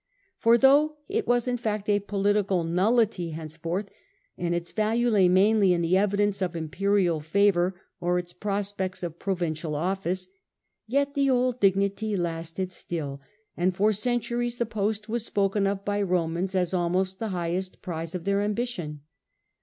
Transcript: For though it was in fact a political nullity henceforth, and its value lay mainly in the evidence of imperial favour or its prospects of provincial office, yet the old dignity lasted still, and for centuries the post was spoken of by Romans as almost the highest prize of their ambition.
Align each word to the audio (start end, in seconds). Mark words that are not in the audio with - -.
For 0.39 0.57
though 0.57 0.97
it 1.07 1.27
was 1.27 1.47
in 1.47 1.57
fact 1.57 1.87
a 1.87 1.99
political 1.99 2.63
nullity 2.63 3.29
henceforth, 3.33 3.87
and 4.35 4.55
its 4.55 4.71
value 4.71 5.11
lay 5.11 5.29
mainly 5.29 5.73
in 5.73 5.83
the 5.83 5.95
evidence 5.95 6.41
of 6.41 6.55
imperial 6.55 7.19
favour 7.21 7.79
or 7.99 8.17
its 8.17 8.33
prospects 8.33 9.03
of 9.03 9.19
provincial 9.19 9.75
office, 9.75 10.27
yet 10.87 11.13
the 11.13 11.29
old 11.29 11.59
dignity 11.59 12.17
lasted 12.17 12.71
still, 12.71 13.21
and 13.55 13.75
for 13.75 13.93
centuries 13.93 14.55
the 14.55 14.65
post 14.65 15.07
was 15.07 15.23
spoken 15.23 15.67
of 15.67 15.85
by 15.85 16.01
Romans 16.01 16.55
as 16.55 16.73
almost 16.73 17.19
the 17.19 17.27
highest 17.29 17.83
prize 17.83 18.15
of 18.15 18.23
their 18.23 18.41
ambition. 18.41 19.01